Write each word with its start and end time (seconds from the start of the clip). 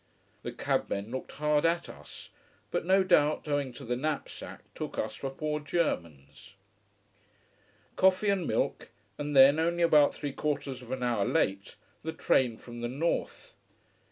The 0.41 0.51
cab 0.51 0.89
men 0.89 1.11
looked 1.11 1.33
hard 1.33 1.63
at 1.63 1.87
us: 1.87 2.31
but 2.71 2.87
no 2.87 3.03
doubt 3.03 3.47
owing 3.47 3.71
to 3.73 3.85
the 3.85 3.95
knapsack, 3.95 4.61
took 4.73 4.97
us 4.97 5.13
for 5.13 5.29
poor 5.29 5.59
Germans. 5.59 6.55
Coffee 7.95 8.29
and 8.29 8.47
milk 8.47 8.89
and 9.19 9.35
then, 9.35 9.59
only 9.59 9.83
about 9.83 10.15
three 10.15 10.33
quarters 10.33 10.81
of 10.81 10.89
an 10.91 11.03
hour 11.03 11.23
late, 11.23 11.75
the 12.01 12.13
train 12.13 12.57
from 12.57 12.81
the 12.81 12.89
north. 12.89 13.53